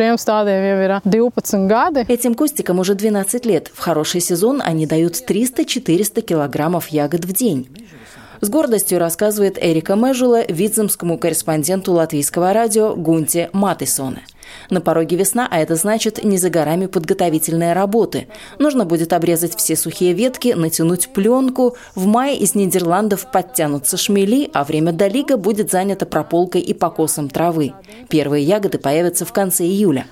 [0.00, 2.06] Šiem stādiem jau ir 12 gadi.
[2.08, 3.70] Этим кустикам уже 12 лет.
[3.74, 7.68] В хороший сезон они дают 300-400 килограммов ягод в день.
[8.40, 14.22] С гордостью рассказывает Эрика Межула вицемскому корреспонденту латвийского радио Гунте Матисоне.
[14.70, 18.28] На пороге весна, а это значит не за горами подготовительные работы.
[18.58, 21.76] Нужно будет обрезать все сухие ветки, натянуть пленку.
[21.94, 27.28] В мае из Нидерландов подтянутся шмели, а время до лига будет занято прополкой и покосом
[27.28, 27.72] травы.
[28.08, 30.06] Первые ягоды появятся в конце июля.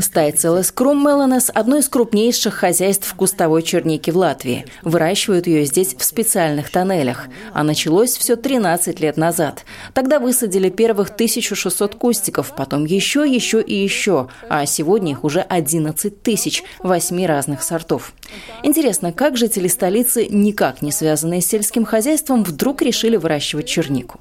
[0.00, 4.66] Стайцелес Круммеленес– одно из крупнейших хозяйств кустовой черники в Латвии.
[4.82, 7.28] Выращивают ее здесь в специальных тоннелях.
[7.52, 9.64] А началось все 13 лет назад.
[9.92, 14.28] Тогда высадили первых 1600 кустиков, потом еще, еще и еще.
[14.50, 18.12] А сегодня их уже 11 тысяч, восьми разных сортов.
[18.62, 24.18] Интересно, как жители столицы, никак не связанные с сельским хозяйством, вдруг решили выращивать чернику?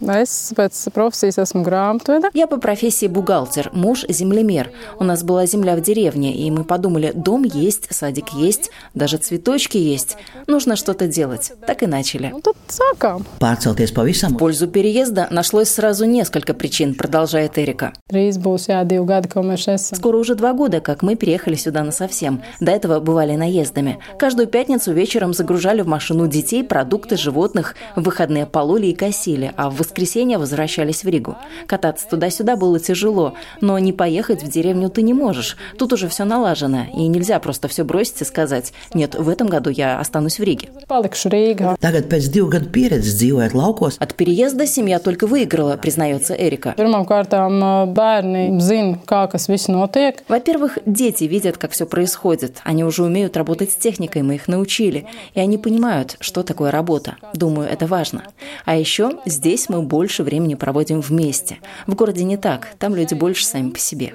[2.34, 4.72] Я по профессии бухгалтер, муж– землемер.
[5.00, 9.78] У нас была земля в деревне, и мы подумали, дом есть, садик есть, даже цветочки
[9.78, 10.18] есть.
[10.48, 11.54] Нужно что-то делать.
[11.66, 12.34] Так и начали.
[13.40, 17.94] Pavisam В пользу переезда нашлось сразу несколько причин, продолжает Эрика.
[19.96, 22.42] Скоро уже два года, как мы переехали сюда насовсем.
[22.60, 24.00] До этого бывали наездами.
[24.18, 27.76] Каждую пятницу вечером загружали в машину детей, продукты, животных.
[27.96, 31.38] В выходные пололи и косили, а в воскресенье возвращались в Ригу.
[31.68, 35.58] Кататься туда-сюда было тяжело, но не поехать в деревню ты не можешь.
[35.78, 39.70] Тут уже все налажено, и нельзя просто все бросить и сказать, нет, в этом году
[39.70, 40.70] я останусь в Риге.
[44.00, 46.74] От переезда семья только выиграла, признается Эрика.
[49.70, 50.20] Notiek.
[50.28, 52.62] Во-первых, дети видят, как все происходит.
[52.64, 55.06] Они уже умеют работать с техникой, мы их научили.
[55.34, 57.18] И они понимают, что такое работа.
[57.34, 58.24] Думаю, это важно.
[58.64, 61.58] А еще здесь мы больше времени проводим вместе.
[61.86, 64.14] В городе не так, там люди больше сами по себе.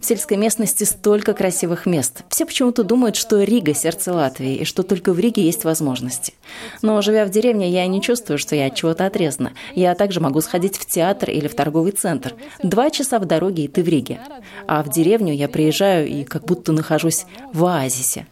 [0.00, 2.22] В сельской местности столько красивых мест.
[2.30, 6.32] Все почему-то думают, что Рига– сердце Латвии, и что только в Риге есть возможности.
[6.80, 9.52] Но живя в деревне, я не чувствую, что я от чего-то отрезана.
[9.74, 12.34] Я также могу сходить в театр или в торговый центр.
[12.62, 14.20] Два часа в дороге, и ты в Риге.
[14.66, 18.26] А в деревню я приезжаю и как будто нахожусь в оазисе.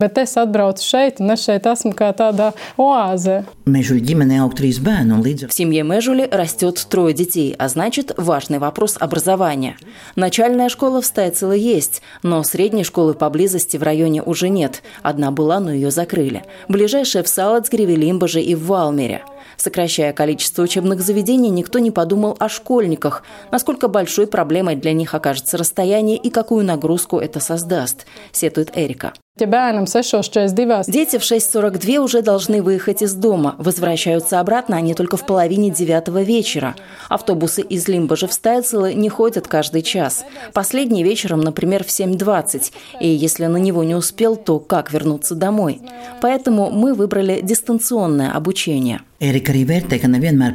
[0.79, 3.45] Atbraucu šeit, un es šeit esmu kā tādā oāzē.
[3.69, 7.69] mežu ģimenē aug trīs bērni un līdz ar В семье Межули растет трое детей, а
[7.69, 9.77] значит, важный вопрос образования.
[10.17, 14.83] Начальная школа в Стайцело есть, но средней школы поблизости в районе уже нет.
[15.03, 16.45] Одна была, но ее закрыли.
[16.69, 19.23] Ближайшая в Салацгреве, Лимбаже и в Валмере.
[19.57, 25.59] Сокращая количество учебных заведений, никто не подумал о школьниках, насколько большой проблемой для них окажется
[25.59, 29.13] расстояние и какую нагрузку это создаст, сетует Эрика.
[29.41, 33.55] Ja bērnam 6,42 Дети в 6.42 уже должны выехать из дома.
[33.59, 36.75] Возвращаются обратно они только в половине девятого вечера.
[37.09, 40.25] Автобусы из Лимбажа в Стайцело не ходят каждый час.
[40.53, 42.73] Последний вечером, например, в 7.20.
[43.01, 45.81] И если на него не успел, то как вернуться домой?
[46.21, 49.01] Поэтому мы выбрали дистанционное обучение.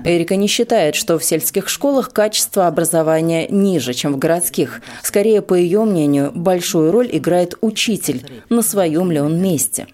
[0.05, 4.81] Эрика не считает, что в сельских школах качество образования ниже, чем в городских.
[5.01, 8.25] Скорее, по ее мнению, большую роль играет учитель.
[8.47, 9.85] На своем ли он месте?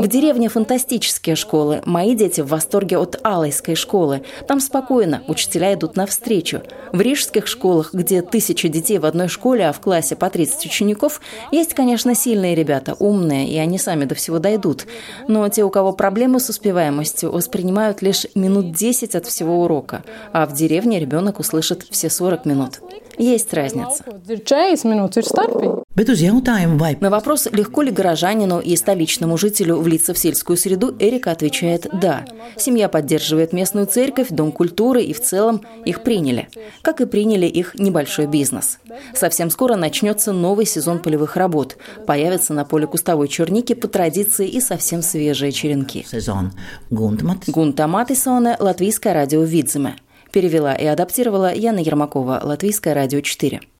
[0.00, 1.82] В деревне фантастические школы.
[1.84, 4.22] Мои дети в восторге от Алайской школы.
[4.46, 6.62] Там спокойно, учителя идут навстречу.
[6.92, 11.20] В рижских школах, где тысячи детей в одной школе, а в классе по 30 учеников,
[11.50, 14.86] есть, конечно, сильные ребята, умные, и они сами до всего дойдут.
[15.26, 20.46] Но те, у кого проблемы с успеваемостью, воспринимают лишь минут 10 от всего урока, а
[20.46, 22.80] в деревне ребенок услышит все 40 минут.
[23.18, 24.04] Есть разница.
[25.96, 26.06] Laukos ir 40 minūtes, ir starpība.
[26.06, 30.58] Bet uz jautājumu, vai На вопрос, легко ли горожанину и столичному жителю влиться в сельскую
[30.58, 32.24] среду, Эрика отвечает «да».
[32.56, 36.48] Семья поддерживает местную церковь, дом культуры и в целом их приняли.
[36.82, 38.78] Как и приняли их небольшой бизнес.
[39.14, 41.78] Совсем скоро начнется новый сезон полевых работ.
[42.06, 46.04] Появятся на поле кустовой черники по традиции и совсем свежие черенки.
[46.90, 47.50] Guntamats.
[47.50, 49.96] Гунта Матисоне, Латвийское радио Видземе.
[50.30, 53.60] Перевела и адаптировала Яна Ермакова, Латвийское радио 4.